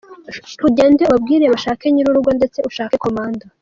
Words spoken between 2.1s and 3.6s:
urugo ndetse ushake komanda.